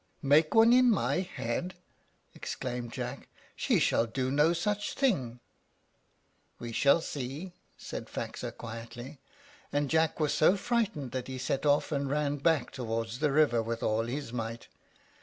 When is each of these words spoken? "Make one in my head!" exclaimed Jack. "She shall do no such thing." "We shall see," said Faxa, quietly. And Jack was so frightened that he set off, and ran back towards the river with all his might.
"Make 0.23 0.55
one 0.55 0.73
in 0.73 0.89
my 0.89 1.17
head!" 1.19 1.75
exclaimed 2.33 2.91
Jack. 2.91 3.27
"She 3.55 3.77
shall 3.77 4.07
do 4.07 4.31
no 4.31 4.51
such 4.51 4.95
thing." 4.95 5.39
"We 6.57 6.71
shall 6.71 7.01
see," 7.01 7.53
said 7.77 8.09
Faxa, 8.09 8.51
quietly. 8.51 9.19
And 9.71 9.91
Jack 9.91 10.19
was 10.19 10.33
so 10.33 10.57
frightened 10.57 11.11
that 11.11 11.27
he 11.27 11.37
set 11.37 11.67
off, 11.67 11.91
and 11.91 12.09
ran 12.09 12.37
back 12.37 12.71
towards 12.71 13.19
the 13.19 13.31
river 13.31 13.61
with 13.61 13.83
all 13.83 14.05
his 14.07 14.33
might. 14.33 14.69